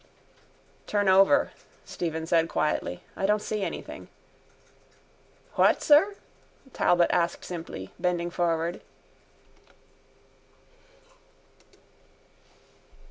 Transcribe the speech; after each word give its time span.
_—Turn 0.87 1.07
over, 1.07 1.51
Stephen 1.85 2.25
said 2.25 2.49
quietly. 2.49 3.03
I 3.15 3.27
don't 3.27 3.39
see 3.39 3.61
anything. 3.61 4.07
—What, 5.53 5.83
sir? 5.83 6.15
Talbot 6.73 7.11
asked 7.11 7.45
simply, 7.45 7.91
bending 7.99 8.31
forward. 8.31 8.81